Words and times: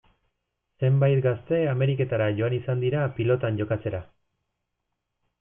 Zenbait 0.87 1.19
gazte 1.25 1.59
Ameriketara 1.73 2.31
joan 2.39 2.57
izan 2.59 2.81
dira 2.85 3.05
pilotan 3.19 3.61
jokatzera. 3.61 4.01